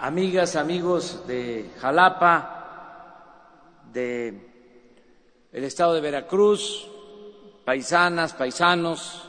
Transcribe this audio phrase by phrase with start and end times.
[0.00, 4.46] amigas, amigos de Jalapa, de
[5.52, 6.86] el estado de Veracruz,
[7.64, 9.28] paisanas, paisanos,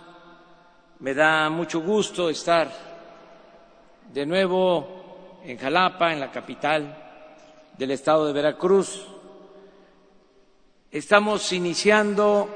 [1.00, 2.70] me da mucho gusto estar
[4.14, 6.96] de nuevo en Jalapa, en la capital
[7.78, 9.08] del estado de Veracruz.
[10.92, 12.50] Estamos iniciando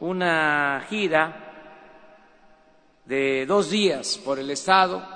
[0.00, 1.42] una gira
[3.04, 5.15] de dos días por el estado,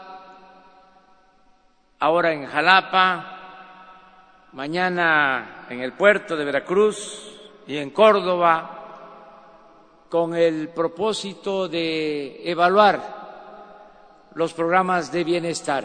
[2.01, 8.79] ahora en Jalapa, mañana en el puerto de Veracruz y en Córdoba,
[10.09, 15.85] con el propósito de evaluar los programas de bienestar.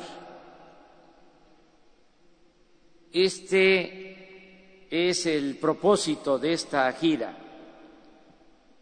[3.11, 7.33] Este es el propósito de esta gira,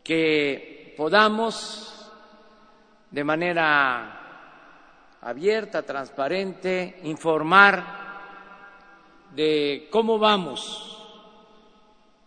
[0.04, 2.12] que podamos
[3.10, 4.23] de manera
[5.24, 8.04] abierta, transparente, informar
[9.34, 10.90] de cómo vamos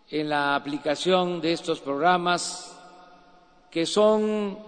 [0.08, 2.72] en la aplicación de estos programas
[3.70, 4.58] que son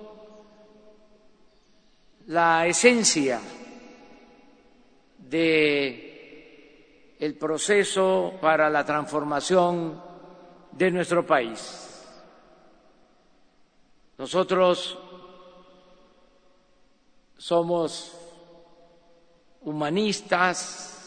[2.27, 3.41] la esencia
[5.19, 10.01] de el proceso para la transformación
[10.73, 11.87] de nuestro país.
[14.19, 14.99] Nosotros
[17.37, 18.18] somos
[19.63, 20.99] humanistas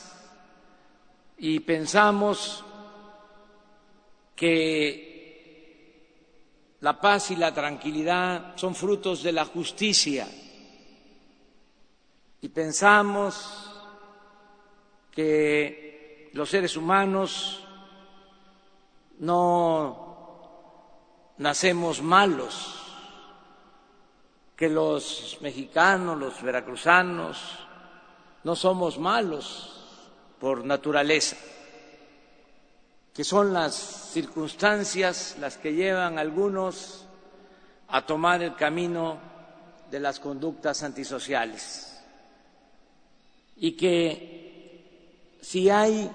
[1.38, 2.64] y pensamos
[4.36, 5.12] que
[6.82, 10.28] la paz y la tranquilidad son frutos de la justicia.
[12.42, 13.70] Y pensamos
[15.12, 17.64] que los seres humanos
[19.20, 20.12] no
[21.38, 22.78] nacemos malos,
[24.56, 27.60] que los mexicanos, los veracruzanos,
[28.44, 29.72] no somos malos
[30.40, 31.38] por naturaleza,
[33.14, 37.06] que son las circunstancias las que llevan a algunos
[37.90, 39.18] a tomar el camino
[39.92, 42.02] de las conductas antisociales.
[43.58, 46.10] Y que si hay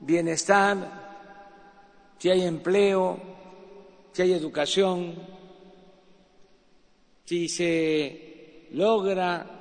[0.00, 0.76] bienestar,
[2.18, 3.18] si hay empleo,
[4.12, 5.14] si hay educación,
[7.24, 9.59] si se logra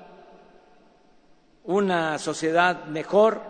[1.65, 3.41] una sociedad mejor,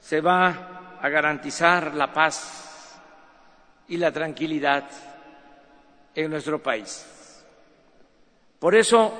[0.00, 2.98] se va a garantizar la paz
[3.88, 4.84] y la tranquilidad
[6.14, 7.06] en nuestro país.
[8.58, 9.12] Por eso,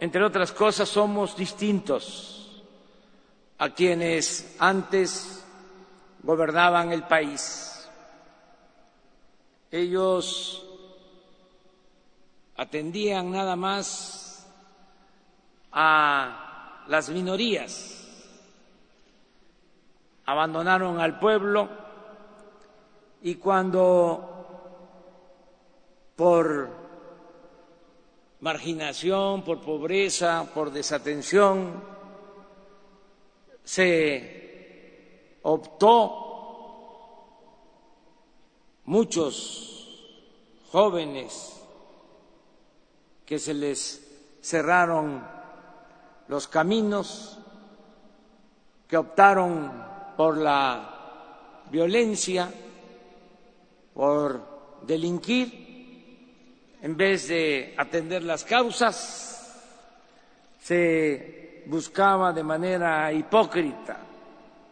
[0.00, 2.62] entre otras cosas, somos distintos
[3.58, 5.44] a quienes antes
[6.22, 7.88] gobernaban el país.
[9.70, 10.64] Ellos
[12.56, 14.46] atendían nada más
[15.72, 16.45] a
[16.88, 18.06] las minorías,
[20.26, 21.68] abandonaron al pueblo
[23.22, 24.36] y cuando
[26.16, 26.68] por
[28.40, 31.82] marginación, por pobreza, por desatención,
[33.64, 36.22] se optó
[38.84, 40.12] muchos
[40.70, 41.60] jóvenes
[43.24, 45.35] que se les cerraron
[46.28, 47.38] los caminos,
[48.88, 49.84] que optaron
[50.16, 52.48] por la violencia,
[53.94, 59.62] por delinquir, en vez de atender las causas,
[60.60, 63.98] se buscaba de manera hipócrita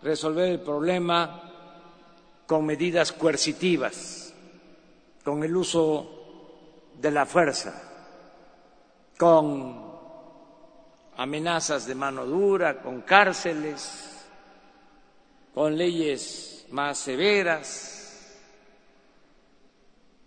[0.03, 1.41] resolver el problema
[2.47, 4.33] con medidas coercitivas,
[5.25, 6.11] con el uso
[7.01, 7.95] de la fuerza
[9.17, 9.84] con
[11.17, 14.27] amenazas de mano dura, con cárceles,
[15.55, 18.41] con leyes más severas.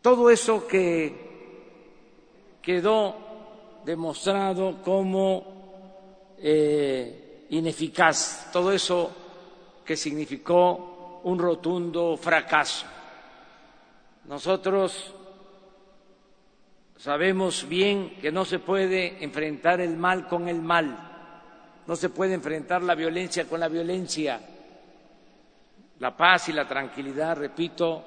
[0.02, 1.28] Todo eso que
[2.62, 3.16] quedó
[3.84, 9.12] demostrado como eh, ineficaz, todo eso
[9.86, 12.86] que significó un rotundo fracaso.
[14.26, 15.14] Nosotros
[16.98, 21.08] Sabemos bien que no se puede enfrentar el mal con el mal,
[21.86, 24.42] no se puede enfrentar la violencia con la violencia.
[26.00, 28.04] La paz y la tranquilidad, repito,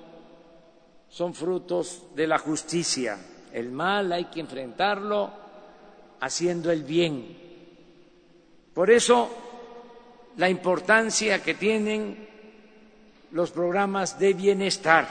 [1.08, 3.18] son frutos de la justicia.
[3.52, 5.30] El mal hay que enfrentarlo
[6.20, 7.36] haciendo el bien.
[8.74, 9.28] Por eso,
[10.36, 12.28] la importancia que tienen
[13.32, 15.08] los programas de bienestar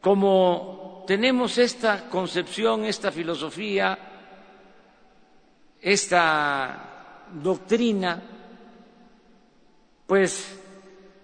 [0.00, 0.79] como
[1.10, 3.98] tenemos esta concepción, esta filosofía
[5.82, 8.22] esta doctrina,
[10.06, 10.56] pues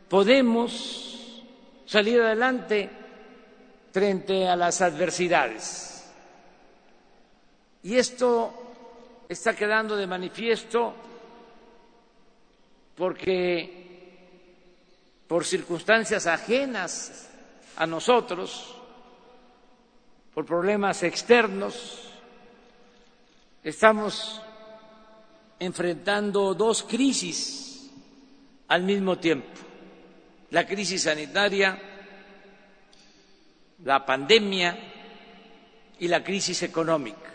[0.09, 1.45] podemos
[1.87, 2.91] salir adelante
[3.93, 6.11] frente a las adversidades.
[7.85, 8.53] Y esto
[9.29, 10.95] está quedando de manifiesto
[12.97, 13.85] porque
[15.29, 17.31] por circunstancias ajenas
[17.77, 18.77] a nosotros,
[20.37, 22.13] por problemas externos,
[23.65, 24.43] estamos
[25.59, 27.91] enfrentando dos crisis
[28.69, 29.49] al mismo tiempo.
[30.51, 31.81] La crisis sanitaria,
[33.83, 34.79] la pandemia
[36.01, 37.33] y la crisis económica,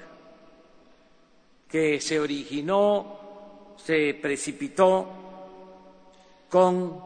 [1.67, 5.07] que se originó, se precipitó
[6.47, 7.03] con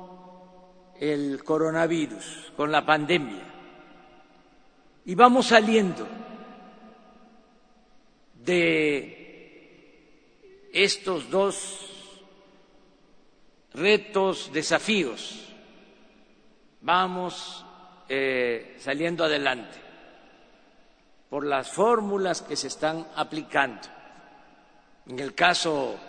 [0.99, 3.54] el coronavirus, con la pandemia.
[5.05, 6.07] Y vamos saliendo
[8.43, 9.15] de
[10.73, 11.79] estos dos
[13.75, 15.53] retos, desafíos.
[16.81, 17.63] Vamos
[18.09, 19.77] eh, saliendo adelante
[21.29, 23.87] por las fórmulas que se están aplicando.
[25.07, 25.99] En el caso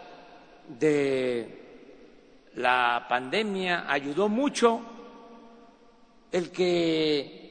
[0.68, 4.80] de la pandemia ayudó mucho
[6.32, 7.45] el que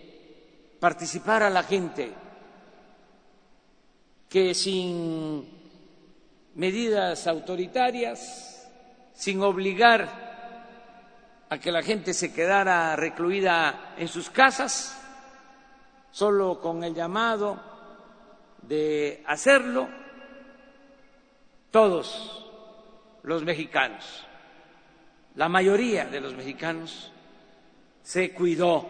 [0.86, 2.14] participara la gente,
[4.30, 5.44] que sin
[6.54, 8.70] medidas autoritarias,
[9.16, 10.08] sin obligar
[11.50, 14.96] a que la gente se quedara recluida en sus casas,
[16.12, 17.60] solo con el llamado
[18.62, 19.90] de hacerlo,
[21.72, 22.46] todos
[23.24, 24.24] los mexicanos
[25.36, 27.12] la mayoría de los mexicanos
[28.04, 28.86] se cuidó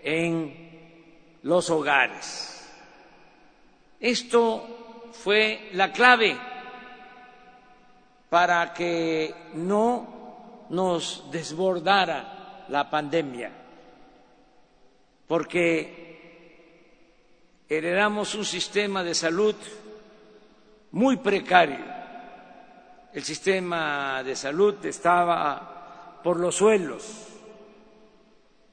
[0.00, 0.65] en
[1.46, 2.68] los hogares.
[3.98, 6.36] Esto fue la clave
[8.28, 13.50] para que no nos desbordara la pandemia,
[15.26, 16.04] porque
[17.68, 19.54] heredamos un sistema de salud
[20.90, 21.96] muy precario
[23.16, 27.28] el sistema de salud estaba por los suelos,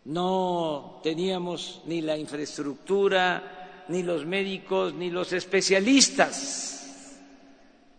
[0.05, 7.19] no teníamos ni la infraestructura, ni los médicos, ni los especialistas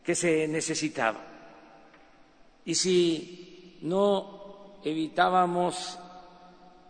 [0.02, 1.22] que se necesitaban.
[2.64, 5.98] Y si no evitábamos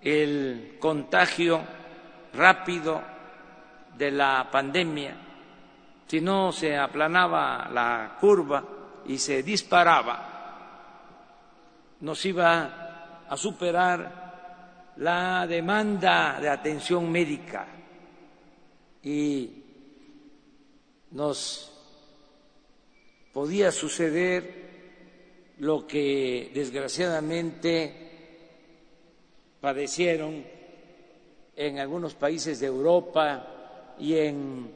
[0.01, 1.61] el contagio
[2.33, 3.03] rápido
[3.97, 5.17] de la pandemia,
[6.07, 8.65] si no se aplanaba la curva,
[9.07, 10.31] y se disparaba,
[12.01, 14.24] nos iba a superar
[14.97, 17.67] la demanda de atención médica
[19.03, 19.51] y
[21.11, 21.73] nos
[23.33, 24.65] podía suceder
[25.59, 28.05] lo que desgraciadamente
[29.61, 30.45] padecieron
[31.57, 34.71] en algunos países de Europa y en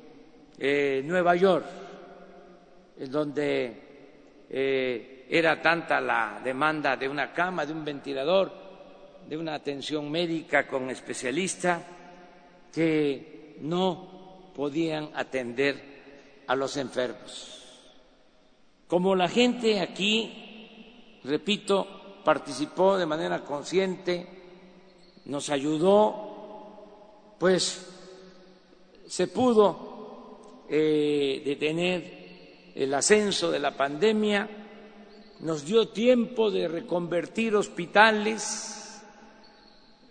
[0.58, 1.66] eh, Nueva York,
[2.98, 3.82] en donde
[4.50, 8.67] eh, era tanta la demanda de una cama, de un ventilador,
[9.28, 11.82] de una atención médica con especialista,
[12.72, 17.62] que no podían atender a los enfermos.
[18.86, 24.26] Como la gente aquí, repito, participó de manera consciente,
[25.26, 27.87] nos ayudó, pues
[29.06, 34.49] se pudo eh, detener el ascenso de la pandemia
[35.40, 38.88] nos dio tiempo de reconvertir hospitales,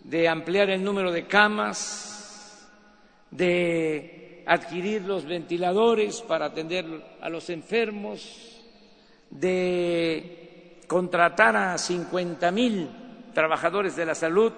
[0.08, 2.66] de ampliar el número de camas,
[3.30, 6.86] de adquirir los ventiladores para atender
[7.20, 8.64] a los enfermos,
[9.30, 12.90] de contratar a 50 mil
[13.34, 14.54] trabajadores de la salud,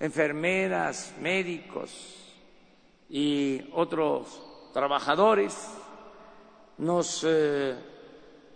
[0.00, 2.34] enfermeras, médicos
[3.08, 4.42] y otros
[4.72, 5.56] trabajadores.
[6.78, 7.76] Nos eh,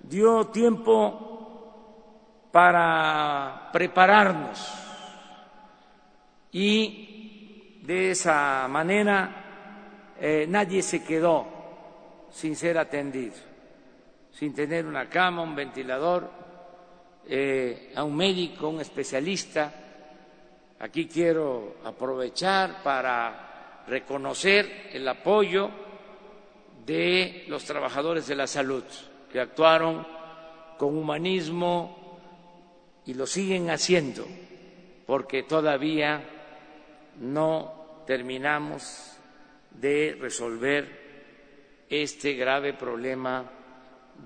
[0.03, 4.86] dio tiempo para prepararnos
[6.53, 11.47] y de esa manera eh, nadie se quedó
[12.31, 13.35] sin ser atendido,
[14.33, 16.31] sin tener una cama, un ventilador,
[17.29, 19.73] eh, a un médico, un especialista.
[20.79, 25.71] Aquí quiero aprovechar para reconocer el apoyo
[26.85, 28.85] de los trabajadores de la salud,
[29.33, 30.07] que actuaron
[30.79, 32.19] con humanismo
[33.07, 34.27] y lo siguen haciendo,
[35.07, 36.36] porque todavía
[37.21, 39.17] no terminamos
[39.71, 43.51] de resolver este grave problema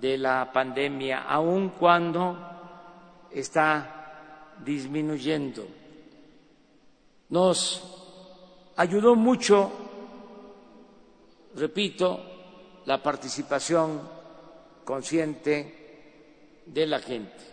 [0.00, 5.66] de la pandemia, aun cuando está disminuyendo.
[7.30, 9.70] Nos ayudó mucho,
[11.56, 12.20] repito,
[12.86, 14.00] la participación
[14.84, 17.50] consciente de la gente.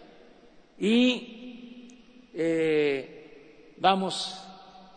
[0.80, 4.47] Y eh, vamos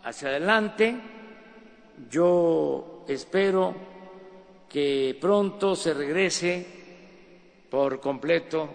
[0.05, 0.97] hacia adelante.
[2.09, 3.75] Yo espero
[4.69, 6.67] que pronto se regrese
[7.69, 8.69] por completo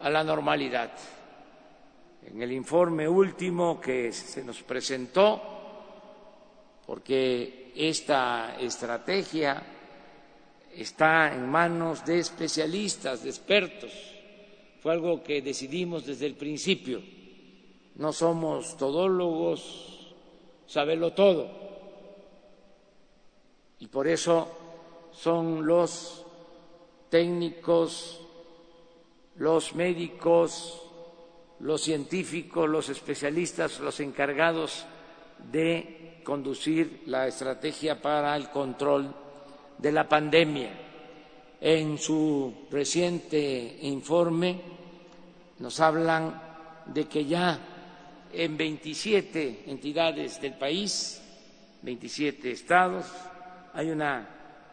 [0.00, 0.92] a la normalidad.
[2.26, 5.40] En el informe último que se nos presentó,
[6.86, 9.62] porque esta estrategia
[10.74, 13.92] está en manos de especialistas, de expertos,
[14.80, 17.00] fue algo que decidimos desde el principio.
[17.96, 19.91] No somos todólogos,
[20.66, 21.48] sabelo todo.
[23.78, 24.48] Y por eso
[25.12, 26.24] son los
[27.10, 28.22] técnicos
[29.36, 30.80] los médicos,
[31.60, 34.84] los científicos, los especialistas, los encargados
[35.50, 39.12] de conducir la estrategia para el control
[39.78, 40.70] de la pandemia.
[41.60, 44.60] En su reciente informe
[45.58, 46.40] nos hablan
[46.86, 47.58] de que ya
[48.32, 51.20] en 27 entidades del país,
[51.82, 53.06] 27 estados,
[53.74, 54.28] hay una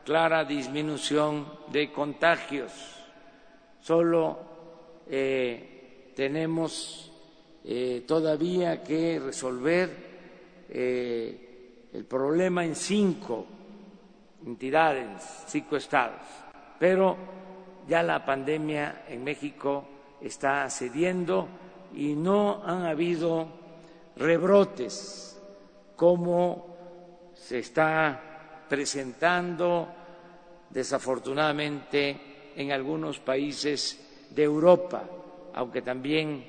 [0.05, 2.71] clara disminución de contagios.
[3.81, 4.39] Solo
[5.09, 7.11] eh, tenemos
[7.63, 9.89] eh, todavía que resolver
[10.69, 13.45] eh, el problema en cinco
[14.45, 16.21] entidades, cinco estados,
[16.79, 17.17] pero
[17.87, 19.85] ya la pandemia en México
[20.21, 21.47] está cediendo
[21.95, 23.47] y no han habido
[24.15, 25.39] rebrotes
[25.95, 26.77] como
[27.33, 29.87] se está presentando
[30.69, 35.03] desafortunadamente en algunos países de Europa,
[35.53, 36.45] aunque también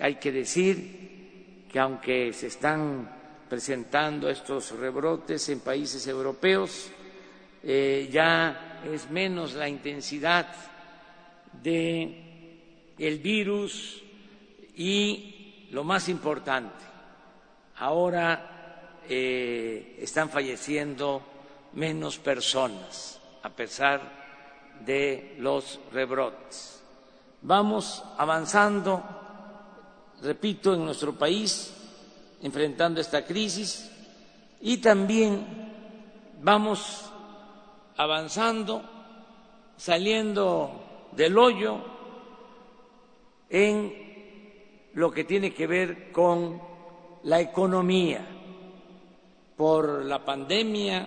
[0.00, 3.08] hay que decir que aunque se están
[3.48, 6.90] presentando estos rebrotes en países europeos,
[7.62, 10.46] eh, ya es menos la intensidad
[11.62, 14.02] de el virus
[14.76, 16.84] y lo más importante,
[17.76, 21.22] ahora eh, están falleciendo
[21.74, 24.00] menos personas a pesar
[24.84, 26.82] de los rebrotes.
[27.42, 29.02] Vamos avanzando,
[30.22, 31.74] repito, en nuestro país,
[32.42, 33.90] enfrentando esta crisis
[34.60, 35.44] y también
[36.40, 37.10] vamos
[37.96, 38.82] avanzando,
[39.76, 41.78] saliendo del hoyo
[43.50, 44.03] en
[44.94, 46.60] lo que tiene que ver con
[47.24, 48.26] la economía.
[49.56, 51.06] Por la pandemia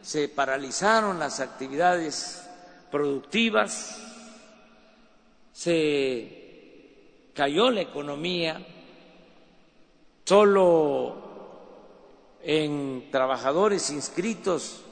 [0.00, 2.48] se paralizaron las actividades
[2.90, 4.00] productivas,
[5.52, 8.64] se cayó la economía,
[10.24, 11.24] solo
[12.42, 14.82] en trabajadores inscritos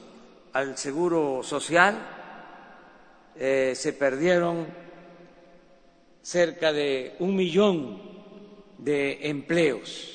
[0.53, 1.97] al Seguro Social
[3.35, 4.82] eh, se perdieron
[6.23, 8.01] cerca de un millón
[8.79, 10.09] de empleos.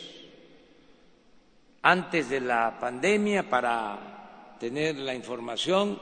[1.83, 5.99] Antes de la pandemia, para tener la información,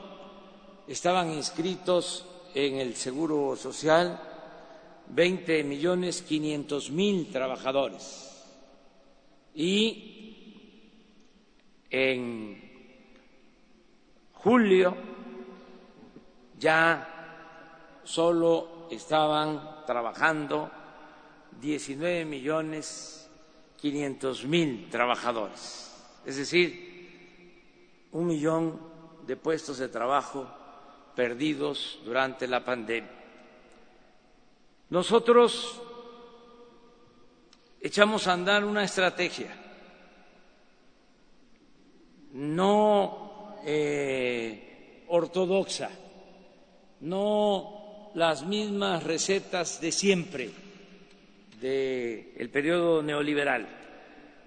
[0.87, 4.19] estaban inscritos en el Seguro Social
[5.09, 8.45] 20 millones 500 mil trabajadores
[9.53, 10.53] y
[11.89, 12.61] en
[14.33, 14.95] julio
[16.59, 20.69] ya solo estaban trabajando
[21.59, 23.27] 19 millones
[23.77, 25.91] 500 mil trabajadores,
[26.25, 28.79] es decir, un millón
[29.25, 30.47] de puestos de trabajo
[31.15, 33.09] perdidos durante la pandemia.
[34.89, 35.81] Nosotros
[37.81, 39.55] echamos a andar una estrategia,
[42.33, 45.89] no eh, ortodoxa,
[47.01, 47.76] no
[48.17, 50.49] las mismas recetas de siempre
[51.61, 53.67] del periodo neoliberal.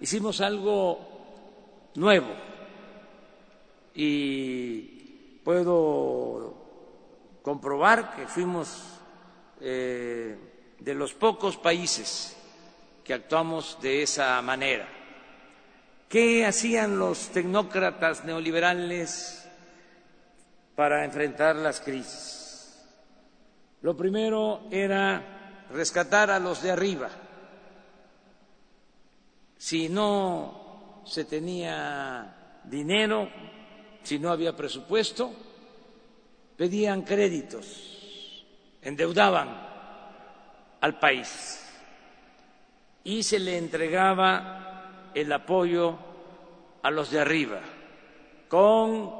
[0.00, 2.35] Hicimos algo nuevo
[3.95, 4.83] y
[5.45, 6.57] puedo
[7.43, 8.99] comprobar que fuimos
[9.61, 10.37] eh,
[10.81, 12.37] de los pocos países
[13.05, 14.89] que actuamos de esa manera.
[16.09, 19.49] ¿Qué hacían los tecnócratas neoliberales
[20.75, 22.39] para enfrentar las crisis?
[23.83, 27.09] Lo primero era rescatar a los de arriba.
[29.57, 33.29] Si no se tenía dinero,
[34.03, 35.33] si no había presupuesto,
[36.57, 38.45] pedían créditos,
[38.83, 39.49] endeudaban
[40.81, 41.57] al país
[43.05, 45.99] y se le entregaba el apoyo
[46.83, 47.61] a los de arriba
[48.49, 49.11] con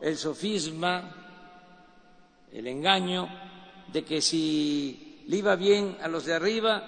[0.00, 1.12] el sofisma,
[2.52, 3.28] el engaño
[3.92, 6.82] de que si le iba bien a los de arriba,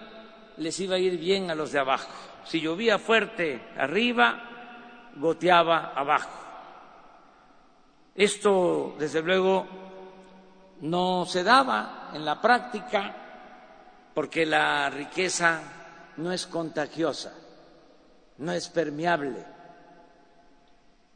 [0.57, 2.11] les iba a ir bien a los de abajo.
[2.45, 6.31] Si llovía fuerte arriba, goteaba abajo.
[8.15, 9.67] Esto, desde luego,
[10.81, 13.15] no se daba en la práctica
[14.15, 15.61] porque la riqueza
[16.17, 17.35] no es contagiosa,
[18.38, 19.45] no es permeable.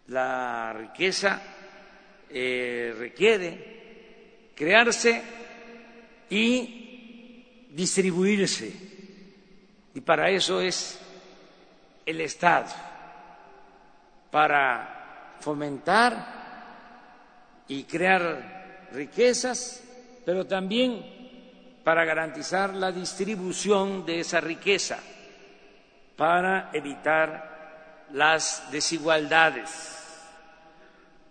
[0.09, 1.41] La riqueza
[2.29, 5.40] eh, requiere crearse
[6.31, 8.73] y distribuirse.
[9.95, 10.99] Y para eso es
[12.07, 12.69] el Estado,
[14.31, 19.83] para fomentar y crear riquezas,
[20.25, 21.19] pero también
[21.85, 24.99] para garantizar la distribución de esa riqueza,
[26.17, 29.97] para evitar las desigualdades.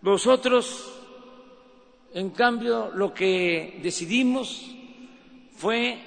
[0.02, 0.92] Nosotros,
[2.14, 4.79] en cambio, lo que decidimos
[5.60, 6.00] fue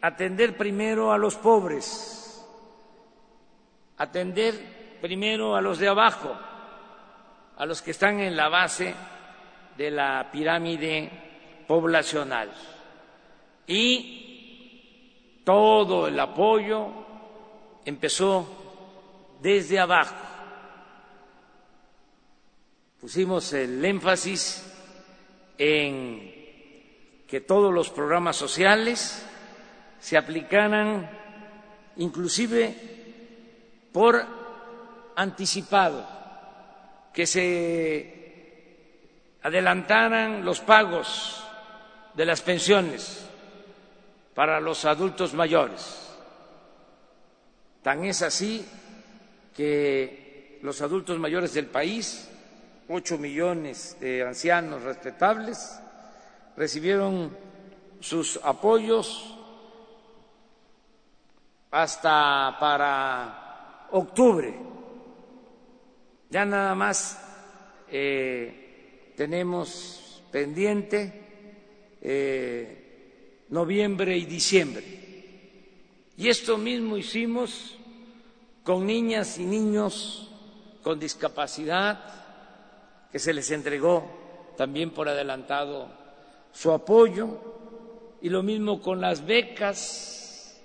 [0.00, 2.42] atender primero a los pobres,
[3.98, 6.34] atender primero a los de abajo,
[7.58, 8.94] a los que están en la base
[9.76, 11.10] de la pirámide
[11.68, 12.50] poblacional.
[13.66, 16.88] Y todo el apoyo
[17.84, 18.46] empezó
[19.42, 20.16] desde abajo.
[22.98, 24.64] Pusimos el énfasis
[25.58, 26.33] en
[27.26, 29.24] que todos los programas sociales
[30.00, 31.08] se aplicaran
[31.96, 32.74] inclusive
[33.92, 34.24] por
[35.16, 36.06] anticipado,
[37.12, 38.14] que se
[39.42, 41.44] adelantaran los pagos
[42.14, 43.26] de las pensiones
[44.34, 46.10] para los adultos mayores.
[47.82, 48.66] Tan es así
[49.54, 52.28] que los adultos mayores del país,
[52.88, 55.78] ocho millones de ancianos respetables,
[56.56, 57.36] recibieron
[58.00, 59.34] sus apoyos
[61.70, 64.54] hasta para octubre.
[66.30, 67.20] Ya nada más
[67.90, 74.84] eh, tenemos pendiente eh, noviembre y diciembre.
[76.16, 77.76] Y esto mismo hicimos
[78.62, 80.30] con niñas y niños
[80.82, 86.03] con discapacidad, que se les entregó también por adelantado
[86.54, 87.28] su apoyo,
[88.22, 90.58] y lo mismo con las becas,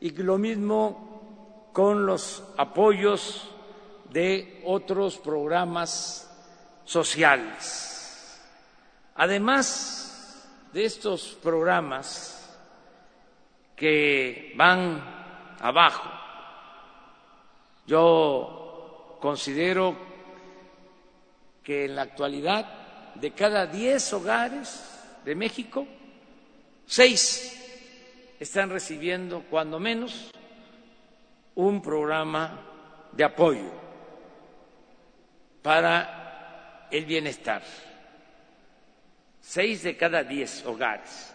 [0.00, 3.48] y lo mismo con los apoyos
[4.10, 6.30] de otros programas
[6.84, 8.40] sociales.
[9.16, 12.36] Además de estos programas
[13.74, 15.02] que van
[15.60, 16.10] abajo,
[17.86, 19.96] yo considero
[21.62, 25.86] que en la actualidad de cada diez hogares de México,
[26.86, 27.56] seis
[28.38, 30.30] están recibiendo cuando menos
[31.54, 32.60] un programa
[33.12, 33.70] de apoyo
[35.62, 37.62] para el bienestar
[39.50, 41.34] seis de cada diez hogares.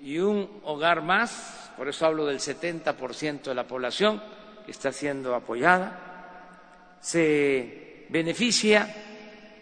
[0.00, 4.20] Y un hogar más, por eso hablo del 70% de la población
[4.64, 8.92] que está siendo apoyada, se beneficia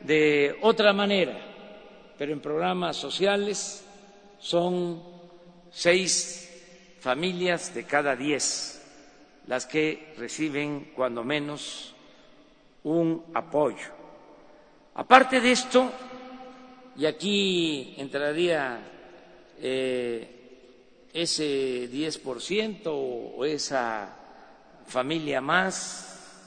[0.00, 1.51] de otra manera,
[2.22, 3.84] pero en programas sociales
[4.38, 5.02] son
[5.72, 8.80] seis familias de cada diez
[9.48, 11.92] las que reciben cuando menos
[12.84, 13.88] un apoyo.
[14.94, 15.90] Aparte de esto,
[16.96, 18.78] y aquí entraría
[19.58, 24.16] eh, ese 10% o esa
[24.86, 26.38] familia más,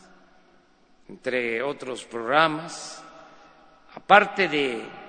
[1.09, 3.03] entre otros programas,
[3.93, 5.04] aparte de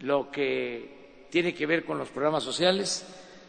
[0.00, 3.06] lo que tiene que ver con los programas sociales,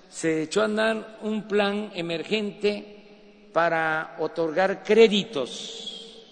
[0.10, 6.26] se echó a andar un plan emergente para otorgar créditos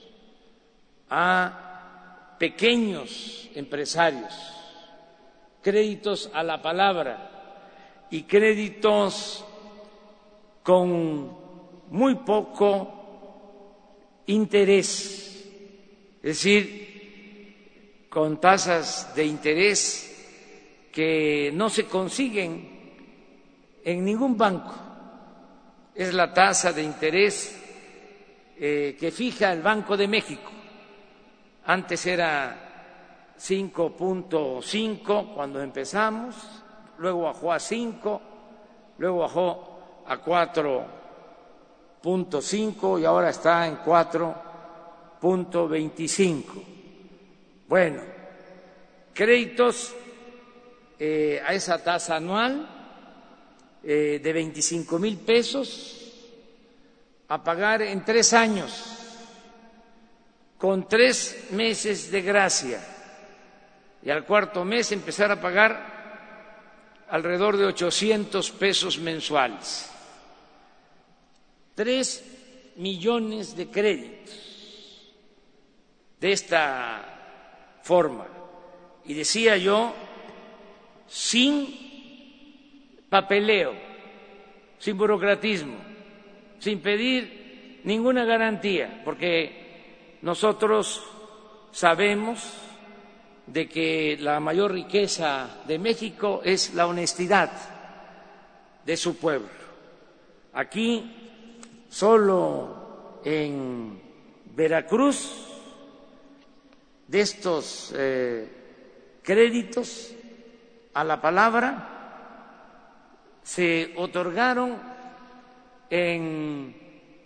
[1.10, 4.34] a pequeños empresarios,
[5.62, 9.46] créditos a la palabra y créditos
[10.64, 11.38] con
[11.90, 12.94] muy poco
[14.26, 15.50] interés,
[16.18, 20.07] es decir, con tasas de interés
[20.98, 22.68] que no se consiguen
[23.86, 24.74] en ningún banco.
[25.94, 27.56] Es la tasa de interés
[28.58, 30.50] eh, que fija el Banco de México
[31.68, 36.36] antes era 5.5 cuando empezamos,
[36.98, 38.22] luego bajó a 5,
[38.98, 46.44] luego bajó a 4.5 y ahora está en 4.25.
[47.68, 48.02] Bueno,
[49.14, 49.94] créditos
[51.00, 52.68] eh, a esa tasa anual
[53.84, 55.94] eh, de 25 mil pesos
[57.28, 58.72] a pagar en tres años,
[60.58, 62.80] con tres meses de gracia,
[64.02, 69.90] y al cuarto mes empezar a pagar alrededor de 800 pesos mensuales.
[71.76, 72.24] Tres
[72.78, 74.48] millones de créditos
[76.20, 78.28] de esta forma.
[79.06, 79.94] Y decía yo,
[81.08, 83.74] sin papeleo,
[84.78, 85.78] sin burocratismo,
[86.60, 91.04] sin pedir ninguna garantía, porque nosotros
[91.72, 92.54] sabemos
[93.46, 97.52] de que la mayor riqueza de México es la honestidad
[98.86, 99.48] de su pueblo.
[100.54, 104.02] Aquí, solo en
[104.56, 105.46] Veracruz,
[107.08, 108.48] de estos eh,
[109.24, 110.14] créditos
[110.98, 114.76] a la palabra, se otorgaron
[115.92, 116.76] en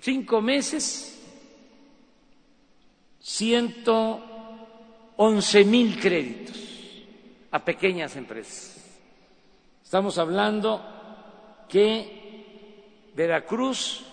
[0.02, 1.18] cinco meses
[3.22, 4.20] ciento
[5.16, 6.58] once mil créditos
[7.52, 8.76] a pequeñas empresas.
[9.82, 10.84] Estamos hablando
[11.70, 14.04] que Veracruz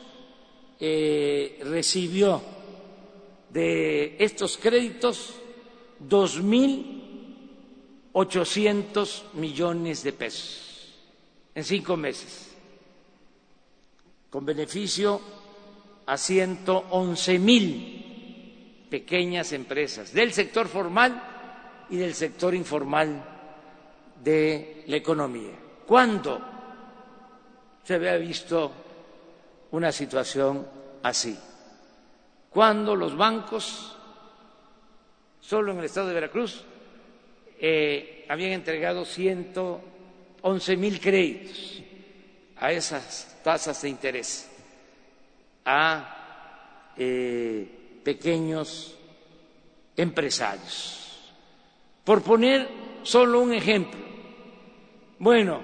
[0.78, 2.40] eh, recibió
[3.50, 5.34] de estos créditos
[5.98, 6.97] dos mil
[8.18, 10.92] ochocientos millones de pesos
[11.54, 12.50] en cinco meses
[14.28, 15.20] con beneficio
[16.04, 23.24] a 111 mil pequeñas empresas del sector formal y del sector informal
[24.24, 25.54] de la economía.
[25.86, 26.40] ¿Cuándo
[27.84, 28.72] se había visto
[29.70, 30.66] una situación
[31.04, 31.38] así?
[32.50, 33.96] Cuando los bancos,
[35.40, 36.64] solo en el estado de Veracruz,
[37.60, 41.82] eh, habían entregado 111 mil créditos
[42.56, 44.50] a esas tasas de interés
[45.64, 48.96] a eh, pequeños
[49.96, 51.32] empresarios.
[52.04, 52.68] Por poner
[53.02, 54.00] solo un ejemplo.
[55.18, 55.60] Bueno,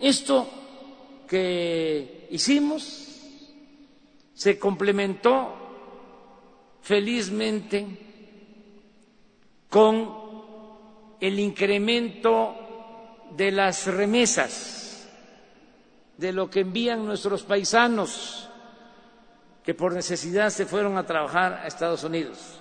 [0.00, 0.48] esto
[1.28, 3.04] que hicimos
[4.34, 5.54] se complementó
[6.82, 7.86] felizmente
[9.70, 10.23] con
[11.26, 15.08] el incremento de las remesas
[16.18, 18.46] de lo que envían nuestros paisanos
[19.64, 22.60] que por necesidad se fueron a trabajar a Estados Unidos.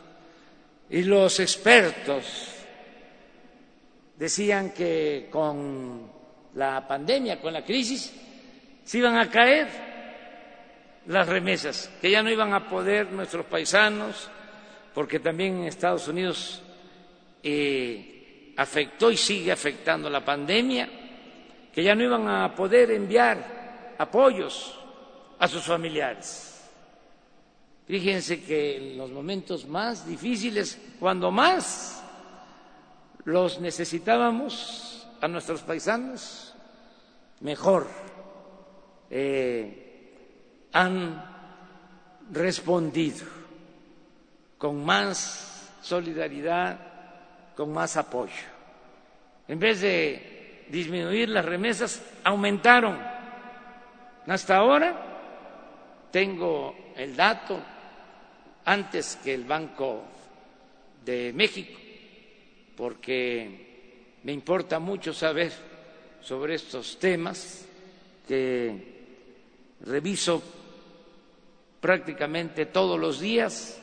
[0.89, 2.53] Y los expertos
[4.17, 6.09] decían que con
[6.55, 8.13] la pandemia, con la crisis,
[8.81, 9.67] se iban a caer
[11.07, 14.29] las remesas, que ya no iban a poder nuestros paisanos,
[14.93, 16.61] porque también en Estados Unidos
[17.43, 18.12] eh,
[18.57, 20.89] afectó y sigue afectando la pandemia
[21.73, 24.79] que ya no iban a poder enviar apoyos
[25.39, 26.49] a sus familiares.
[27.87, 32.01] Fíjense que en los momentos más difíciles, cuando más
[33.25, 36.53] los necesitábamos a nuestros paisanos,
[37.41, 37.87] mejor
[39.09, 41.33] eh, han
[42.31, 43.25] respondido
[44.57, 46.92] con más solidaridad,
[47.55, 48.31] con más apoyo.
[49.47, 52.97] En vez de disminuir las remesas, aumentaron.
[54.27, 57.59] Hasta ahora tengo el dato
[58.65, 60.03] antes que el Banco
[61.03, 61.77] de México,
[62.77, 65.51] porque me importa mucho saber
[66.21, 67.65] sobre estos temas
[68.27, 68.93] que
[69.81, 70.41] reviso
[71.81, 73.79] prácticamente todos los días.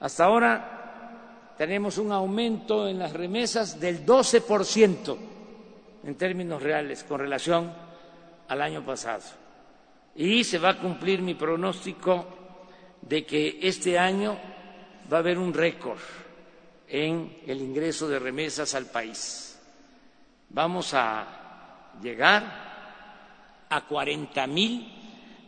[0.00, 0.75] Hasta ahora
[1.56, 5.18] tenemos un aumento en las remesas del 12 por ciento
[6.04, 7.72] en términos reales con relación
[8.48, 9.22] al año pasado.
[10.14, 12.26] Y se va a cumplir mi pronóstico
[13.02, 14.38] de que este año
[15.12, 15.98] va a haber un récord
[16.88, 19.58] en el ingreso de remesas al país.
[20.50, 24.92] Vamos a llegar a 40 mil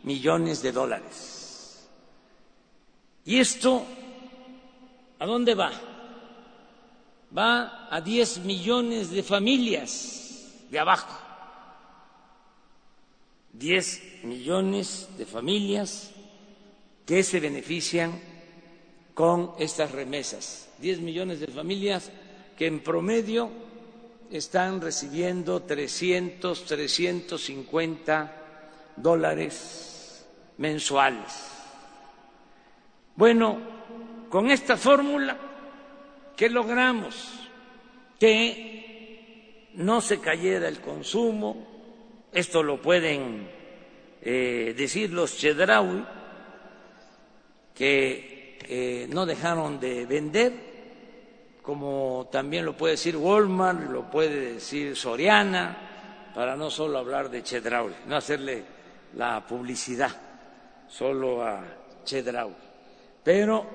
[0.03, 1.89] millones de dólares.
[3.25, 3.85] ¿Y esto
[5.19, 5.71] a dónde va?
[7.35, 11.17] Va a 10 millones de familias de abajo.
[13.53, 16.11] Diez millones de familias
[17.05, 18.19] que se benefician
[19.13, 20.69] con estas remesas.
[20.79, 22.11] Diez millones de familias
[22.57, 23.49] que en promedio
[24.31, 28.35] están recibiendo 300, 350
[28.95, 30.25] dólares
[30.57, 31.33] mensuales.
[33.15, 33.57] Bueno,
[34.29, 35.37] con esta fórmula,
[36.39, 37.37] ¿qué logramos?
[38.17, 41.67] Que no se cayera el consumo,
[42.31, 43.45] esto lo pueden
[44.21, 46.01] eh, decir los Chedraui,
[47.75, 50.53] que eh, no dejaron de vender,
[51.61, 57.43] como también lo puede decir Walmart, lo puede decir Soriana, para no solo hablar de
[57.43, 58.63] Chedraui, no hacerle
[59.17, 60.15] la publicidad
[60.87, 61.65] solo a
[62.05, 62.55] Chedraui.
[63.21, 63.65] Pero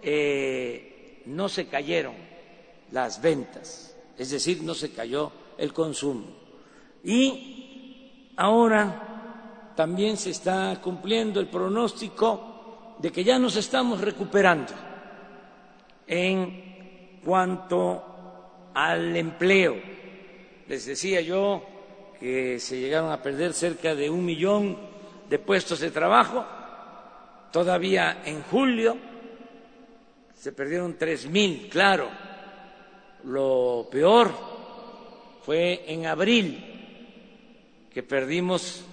[0.00, 0.93] eh,
[1.26, 2.14] no se cayeron
[2.90, 6.26] las ventas, es decir, no se cayó el consumo.
[7.02, 14.72] Y ahora también se está cumpliendo el pronóstico de que ya nos estamos recuperando
[16.06, 19.76] en cuanto al empleo.
[20.68, 21.62] Les decía yo
[22.18, 24.78] que se llegaron a perder cerca de un millón
[25.28, 26.44] de puestos de trabajo.
[27.50, 28.96] Todavía en julio
[30.44, 32.10] se perdieron tres mil, claro.
[33.24, 34.30] Lo peor
[35.42, 36.62] fue en abril,
[37.90, 38.84] que perdimos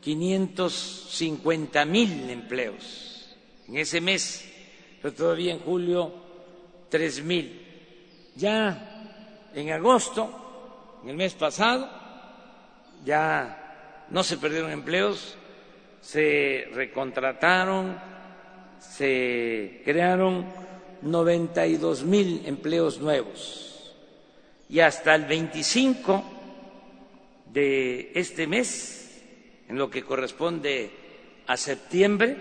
[0.00, 3.36] 550 mil empleos
[3.66, 4.48] en ese mes,
[5.02, 6.14] pero todavía en julio
[6.88, 7.60] tres mil.
[8.36, 11.90] Ya en agosto, en el mes pasado,
[13.04, 15.36] ya no se perdieron empleos,
[16.00, 17.98] se recontrataron,
[18.80, 20.46] se crearon
[21.02, 23.94] 92 mil empleos nuevos
[24.68, 26.24] y hasta el 25
[27.52, 29.22] de este mes,
[29.68, 30.90] en lo que corresponde
[31.46, 32.36] a septiembre,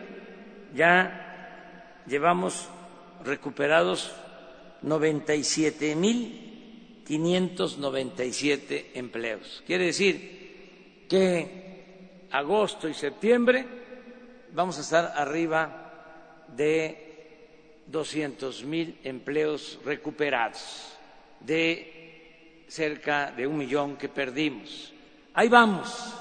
[0.75, 2.67] ya llevamos
[3.23, 4.11] recuperados
[4.81, 9.63] 97 mil 597 empleos.
[9.65, 13.65] Quiere decir que agosto y septiembre
[14.53, 15.86] vamos a estar arriba
[16.55, 20.93] de 200 mil empleos recuperados,
[21.39, 24.93] de cerca de un millón que perdimos.
[25.33, 26.13] Ahí vamos.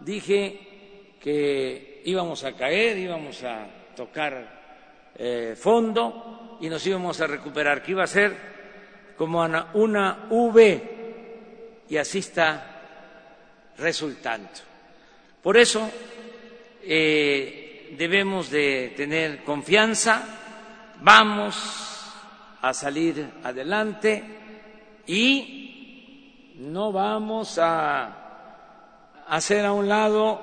[0.00, 7.82] Dije que íbamos a caer, íbamos a tocar eh, fondo y nos íbamos a recuperar,
[7.82, 8.54] que iba a ser
[9.16, 10.82] como una V
[11.88, 14.48] y así está resultando.
[15.42, 15.90] Por eso
[16.82, 17.63] eh,
[17.96, 20.22] debemos de tener confianza,
[21.00, 21.54] vamos
[22.60, 24.24] a salir adelante
[25.06, 30.40] y no vamos a hacer a un lado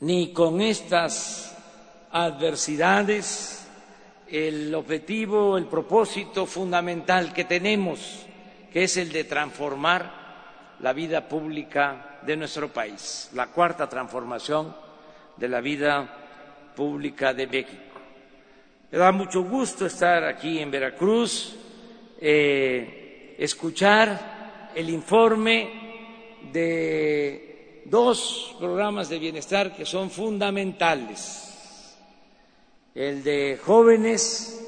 [0.00, 1.56] ni con estas
[2.12, 3.66] adversidades
[4.28, 8.24] el objetivo, el propósito fundamental que tenemos,
[8.72, 10.20] que es el de transformar
[10.80, 14.89] la vida pública de nuestro país, la cuarta transformación
[15.40, 18.00] de la vida pública de México.
[18.90, 21.56] Me da mucho gusto estar aquí en Veracruz,
[22.20, 31.50] eh, escuchar el informe de dos programas de bienestar que son fundamentales
[32.94, 34.60] el de jóvenes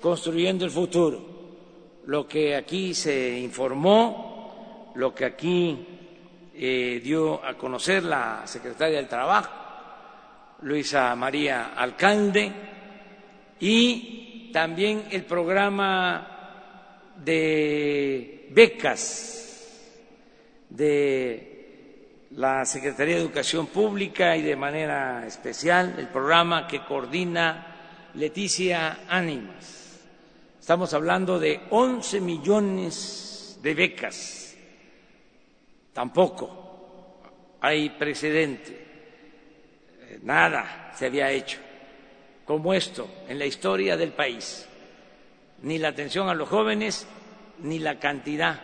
[0.00, 1.20] construyendo el futuro,
[2.06, 5.86] lo que aquí se informó, lo que aquí
[6.54, 9.61] eh, dio a conocer la secretaria del Trabajo,
[10.62, 12.52] Luisa María Alcalde,
[13.60, 19.42] y también el programa de becas
[20.68, 29.00] de la Secretaría de Educación Pública y de manera especial el programa que coordina Leticia
[29.08, 30.00] Ánimas.
[30.58, 34.56] Estamos hablando de 11 millones de becas.
[35.92, 37.20] Tampoco
[37.60, 38.91] hay precedente.
[40.22, 41.58] Nada se había hecho
[42.44, 44.66] como esto en la historia del país.
[45.62, 47.06] Ni la atención a los jóvenes,
[47.60, 48.60] ni la cantidad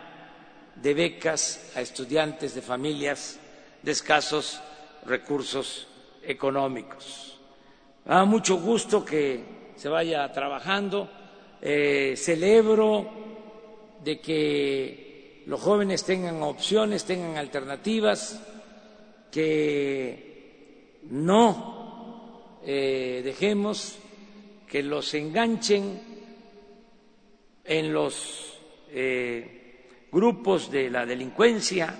[0.75, 3.39] de becas a estudiantes de familias
[3.81, 4.61] de escasos
[5.05, 5.87] recursos
[6.23, 7.39] económicos.
[8.05, 11.09] da mucho gusto que se vaya trabajando.
[11.61, 13.09] Eh, celebro
[14.03, 18.41] de que los jóvenes tengan opciones, tengan alternativas,
[19.31, 20.28] que
[21.03, 23.97] no eh, dejemos
[24.67, 26.01] que los enganchen
[27.63, 28.59] en los
[28.89, 31.95] eh, grupos de la delincuencia,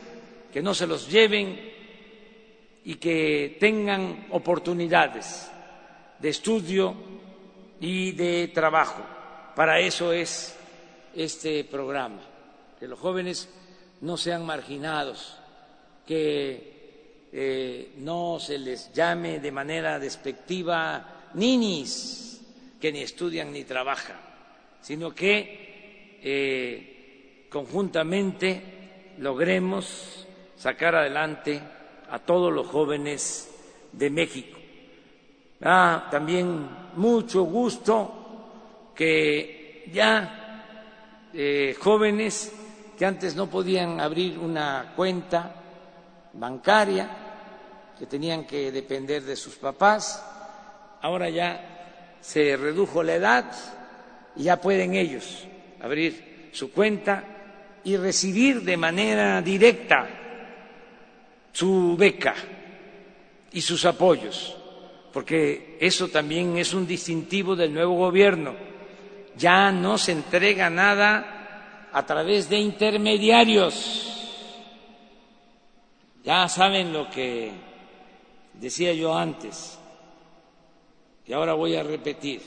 [0.52, 1.60] que no se los lleven
[2.84, 5.52] y que tengan oportunidades
[6.20, 6.96] de estudio
[7.80, 9.04] y de trabajo.
[9.56, 10.58] Para eso es
[11.16, 12.22] este programa,
[12.80, 13.50] que los jóvenes
[14.02, 15.38] no sean marginados,
[16.06, 16.79] que
[17.32, 22.42] eh, no se les llame de manera despectiva ninis,
[22.80, 24.18] que ni estudian ni trabajan,
[24.82, 30.26] sino que eh, conjuntamente logremos
[30.58, 31.62] sacar adelante
[32.10, 33.50] a todos los jóvenes
[33.92, 34.58] de México.
[35.62, 42.54] Ah, también mucho gusto que ya eh, jóvenes
[42.98, 45.59] que antes no podían abrir una cuenta
[46.34, 47.10] bancaria,
[47.98, 50.24] que tenían que depender de sus papás,
[51.02, 53.52] ahora ya se redujo la edad
[54.36, 55.46] y ya pueden ellos
[55.82, 57.24] abrir su cuenta
[57.84, 60.08] y recibir de manera directa
[61.52, 62.36] su beca
[63.52, 64.56] y sus apoyos,
[65.12, 68.56] porque eso también es un distintivo del nuevo gobierno.
[69.36, 74.09] Ya no se entrega nada a través de intermediarios.
[76.24, 77.52] Ya saben lo que
[78.54, 79.80] decía yo antes,
[81.26, 82.42] y ahora voy a repetir,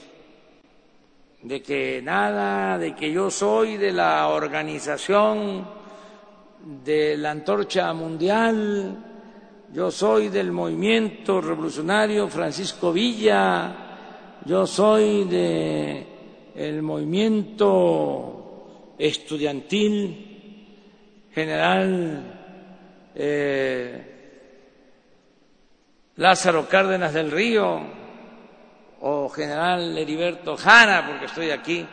[1.42, 5.66] de que nada, de que yo soy de la organización
[6.84, 8.98] de la antorcha mundial,
[9.72, 13.74] yo soy del movimiento revolucionario Francisco Villa,
[14.44, 16.06] yo soy de
[16.54, 20.28] el movimiento estudiantil,
[21.34, 22.41] general
[23.14, 24.12] eh,
[26.16, 27.80] Lázaro Cárdenas del Río
[29.00, 31.86] o general Heriberto Jara, porque estoy aquí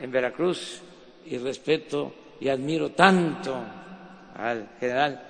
[0.00, 0.82] en Veracruz
[1.26, 3.62] y respeto y admiro tanto
[4.36, 5.22] al general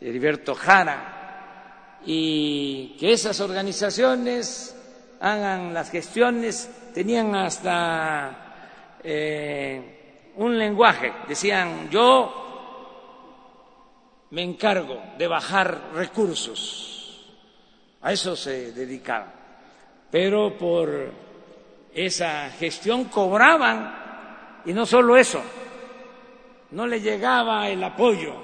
[0.00, 4.76] Heriberto Jara, y que esas organizaciones
[5.20, 11.12] hagan las gestiones, tenían hasta eh, un lenguaje.
[11.26, 12.45] Decían, yo
[14.30, 17.26] me encargo de bajar recursos.
[18.02, 19.32] A eso se dedicaban.
[20.10, 21.10] Pero por
[21.94, 25.42] esa gestión cobraban y no solo eso,
[26.72, 28.34] no le llegaba el apoyo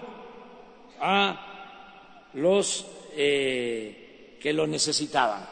[1.00, 5.46] a los eh, que lo necesitaban.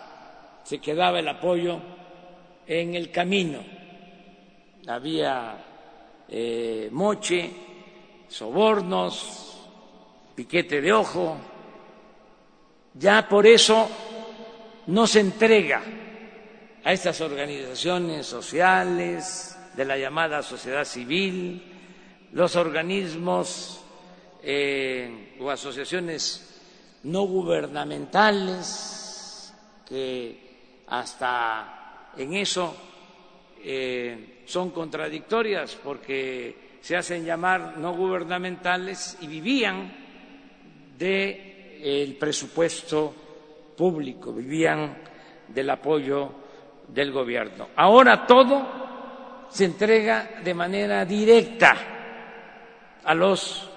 [0.62, 1.78] Se quedaba el apoyo
[2.66, 3.58] en el camino.
[4.86, 5.56] Había
[6.28, 7.50] eh, moche,
[8.28, 9.49] sobornos,
[10.40, 11.36] piquete de ojo.
[12.94, 13.86] Ya por eso
[14.86, 15.82] no se entrega
[16.82, 21.62] a estas organizaciones sociales de la llamada sociedad civil,
[22.32, 23.82] los organismos
[24.42, 26.62] eh, o asociaciones
[27.02, 29.52] no gubernamentales
[29.86, 32.74] que hasta en eso
[33.62, 39.99] eh, son contradictorias porque se hacen llamar no gubernamentales y vivían
[41.00, 43.14] del presupuesto
[43.74, 44.98] público, vivían
[45.48, 46.30] del apoyo
[46.86, 47.68] del gobierno.
[47.74, 51.76] Ahora todo se entrega de manera directa
[53.02, 53.68] a los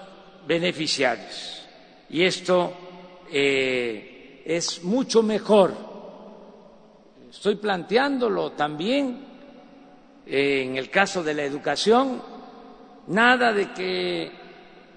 [0.46, 1.66] beneficiarios
[2.10, 2.74] y esto
[3.32, 5.72] eh, es mucho mejor.
[7.30, 9.24] Estoy planteándolo también
[10.26, 12.22] en el caso de la educación,
[13.08, 14.43] nada de que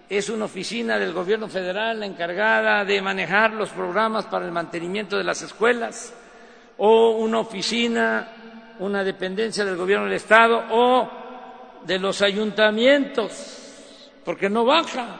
[0.10, 5.18] es una oficina del gobierno federal la encargada de manejar los programas para el mantenimiento
[5.18, 6.14] de las escuelas,
[6.78, 11.10] o una oficina, una dependencia del gobierno del Estado o
[11.86, 15.20] de los ayuntamientos, porque no baja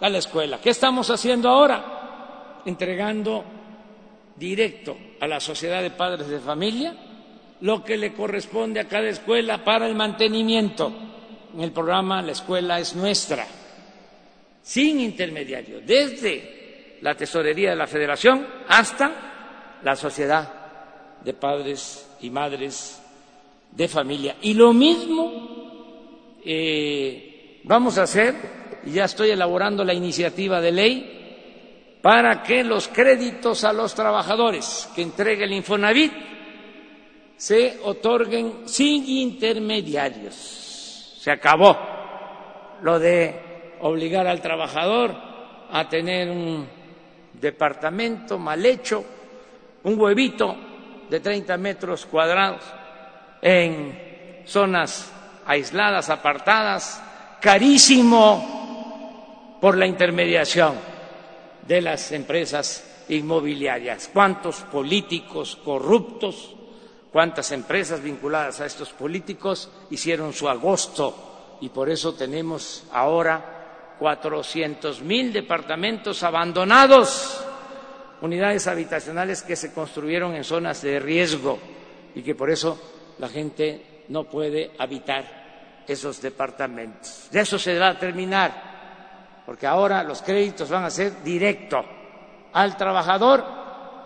[0.00, 0.60] a la escuela.
[0.60, 2.62] ¿Qué estamos haciendo ahora?
[2.64, 3.44] Entregando
[4.36, 6.94] directo a la sociedad de padres de familia
[7.60, 10.92] lo que le corresponde a cada escuela para el mantenimiento.
[11.54, 13.46] En el programa La escuela es nuestra,
[14.64, 20.50] sin intermediario, desde la tesorería de la federación hasta la sociedad
[21.22, 22.98] de padres y madres
[23.70, 24.36] de familia.
[24.40, 28.34] Y lo mismo eh, vamos a hacer,
[28.86, 35.02] ya estoy elaborando la iniciativa de ley, para que los créditos a los trabajadores que
[35.02, 36.12] entregue el Infonavit
[37.36, 41.16] se otorguen sin intermediarios.
[41.18, 41.78] Se acabó
[42.82, 45.14] lo de obligar al trabajador
[45.70, 46.66] a tener un
[47.32, 49.04] departamento mal hecho,
[49.82, 50.56] un huevito
[51.10, 52.62] de 30 metros cuadrados
[53.42, 55.12] en zonas
[55.46, 57.02] aisladas, apartadas,
[57.40, 60.74] carísimo por la intermediación
[61.66, 64.10] de las empresas inmobiliarias.
[64.12, 66.54] ¿Cuántos políticos corruptos
[67.14, 73.53] cuántas empresas vinculadas a estos políticos hicieron su agosto y por eso tenemos ahora
[74.04, 77.42] 400 mil departamentos abandonados,
[78.20, 81.58] unidades habitacionales que se construyeron en zonas de riesgo
[82.14, 82.78] y que por eso
[83.18, 87.28] la gente no puede habitar esos departamentos.
[87.32, 91.82] De eso se va a terminar, porque ahora los créditos van a ser directo
[92.52, 93.42] al trabajador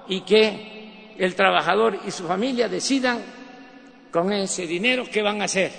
[0.06, 3.20] y que el trabajador y su familia decidan
[4.12, 5.72] con ese dinero qué van a hacer,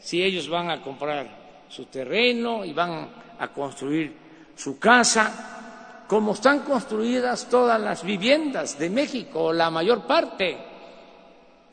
[0.00, 4.16] si ellos van a comprar su terreno y van a construir
[4.56, 10.58] su casa, como están construidas todas las viviendas de México, la mayor parte.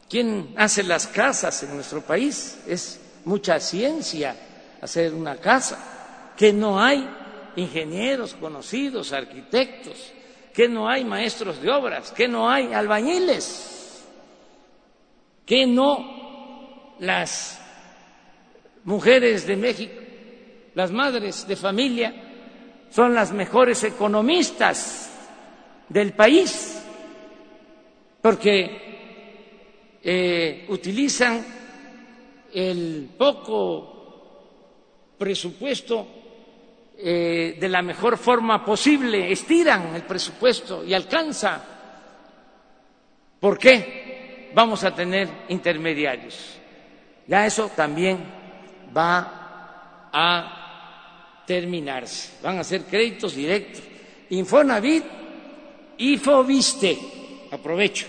[0.10, 2.64] ¿Quién hace las casas en nuestro país?
[2.68, 4.36] Es mucha ciencia
[4.82, 7.08] hacer una casa, que no hay
[7.56, 10.12] ingenieros conocidos, arquitectos,
[10.54, 14.04] que no hay maestros de obras, que no hay albañiles,
[15.46, 17.60] que no las
[18.84, 20.01] mujeres de México,
[20.76, 22.14] las madres de familia,
[22.90, 25.12] son las mejores economistas
[25.88, 26.84] del país,
[28.22, 31.46] porque eh, utilizan
[32.54, 33.92] el poco
[35.18, 36.08] presupuesto
[36.98, 41.64] eh, de la mejor forma posible, estiran el presupuesto y alcanza.
[43.40, 46.58] ¿Por qué vamos a tener intermediarios?
[47.28, 48.20] Ya eso también
[48.96, 50.61] va a
[51.46, 52.40] terminarse.
[52.42, 53.84] Van a ser créditos directos.
[54.30, 55.04] Infonavit
[55.98, 56.98] y Foviste.
[57.52, 58.08] Aprovecho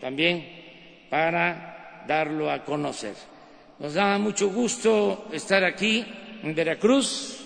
[0.00, 3.14] también para darlo a conocer.
[3.78, 6.04] Nos da mucho gusto estar aquí
[6.42, 7.38] en Veracruz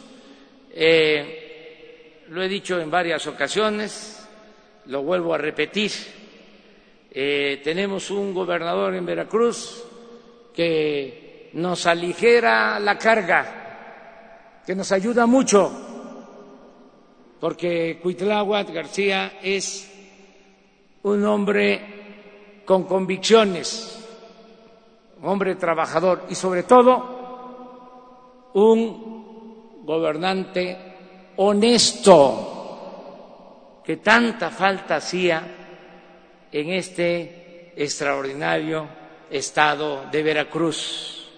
[0.75, 4.27] eh, lo he dicho en varias ocasiones,
[4.87, 5.91] lo vuelvo a repetir.
[7.11, 9.85] Eh, tenemos un gobernador en Veracruz
[10.55, 13.62] que nos aligera la carga,
[14.67, 15.71] que nos ayuda mucho,
[17.41, 19.91] porque Cuitláhuac García es
[21.03, 23.99] un hombre con convicciones,
[25.21, 27.23] un hombre trabajador y sobre todo
[28.55, 30.79] un gobernante
[31.37, 32.61] honesto
[33.85, 35.43] que tanta falta hacía
[36.53, 38.87] en este extraordinario
[39.31, 41.31] estado de Veracruz.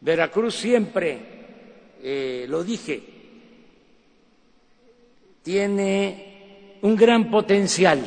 [0.00, 1.37] Veracruz siempre,
[2.02, 3.02] eh, lo dije,
[5.42, 8.06] tiene un gran potencial.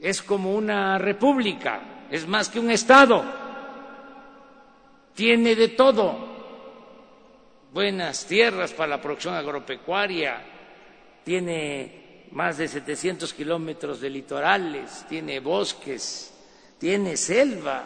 [0.00, 3.24] Es como una república, es más que un estado,
[5.14, 6.34] tiene de todo
[7.72, 10.40] buenas tierras para la producción agropecuaria,
[11.24, 16.32] tiene más de 700 kilómetros de litorales, tiene bosques,
[16.78, 17.84] tiene selva,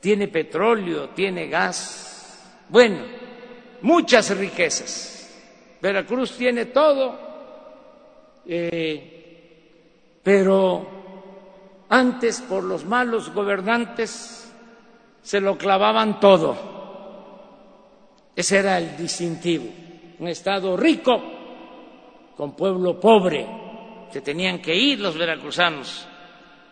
[0.00, 2.09] tiene petróleo, tiene gas.
[2.70, 2.98] Bueno,
[3.82, 5.28] muchas riquezas.
[5.82, 7.18] Veracruz tiene todo,
[8.46, 10.86] eh, pero
[11.88, 14.52] antes por los malos gobernantes
[15.20, 16.56] se lo clavaban todo.
[18.36, 19.66] Ese era el distintivo,
[20.20, 21.20] un Estado rico
[22.36, 23.46] con pueblo pobre,
[24.12, 26.06] que tenían que ir los veracruzanos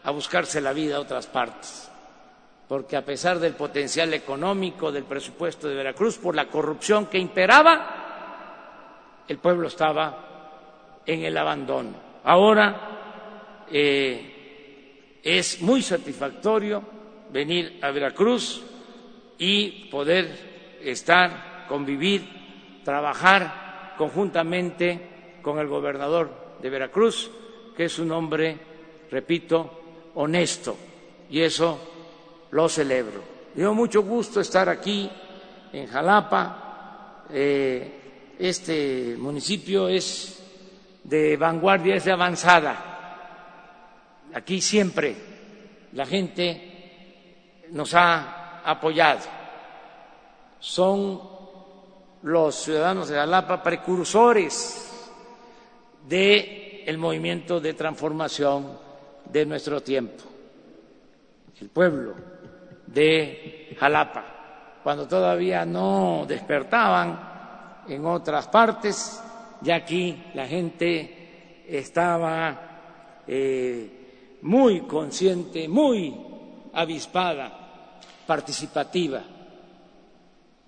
[0.04, 1.90] a buscarse la vida a otras partes,
[2.68, 9.24] porque a pesar del potencial económico del presupuesto de Veracruz, por la corrupción que imperaba,
[9.26, 11.94] el pueblo estaba en el abandono.
[12.24, 16.82] Ahora eh, es muy satisfactorio
[17.32, 18.62] venir a Veracruz
[19.38, 22.28] y poder estar convivir,
[22.84, 27.30] trabajar conjuntamente con el gobernador de Veracruz,
[27.76, 28.58] que es un hombre,
[29.10, 30.76] repito, honesto,
[31.30, 31.97] y eso
[32.50, 33.22] lo celebro.
[33.54, 35.10] Tengo mucho gusto estar aquí
[35.72, 37.24] en Jalapa.
[37.30, 40.40] Eh, este municipio es
[41.02, 42.84] de vanguardia, es de avanzada.
[44.34, 45.16] Aquí siempre
[45.92, 49.20] la gente nos ha apoyado.
[50.60, 51.20] Son
[52.22, 55.10] los ciudadanos de Jalapa precursores
[56.08, 58.78] del movimiento de transformación
[59.24, 60.24] de nuestro tiempo,
[61.60, 62.37] el pueblo
[62.92, 64.24] de Jalapa,
[64.82, 69.22] cuando todavía no despertaban en otras partes,
[69.60, 76.14] ya aquí la gente estaba eh, muy consciente, muy
[76.72, 79.22] avispada, participativa.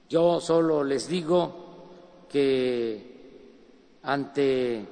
[0.08, 3.10] Yo solo les digo que
[4.02, 4.84] ante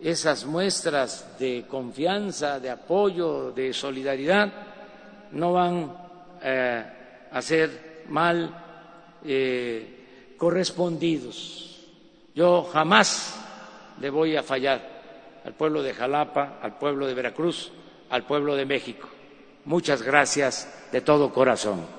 [0.00, 4.52] esas muestras de confianza, de apoyo, de solidaridad,
[5.32, 6.05] no van
[6.48, 6.84] eh,
[7.32, 11.80] a ser mal eh, correspondidos.
[12.36, 13.34] Yo jamás
[14.00, 14.80] le voy a fallar
[15.44, 17.72] al pueblo de Jalapa, al pueblo de Veracruz,
[18.10, 19.08] al pueblo de México.
[19.64, 21.95] Muchas gracias de todo corazón.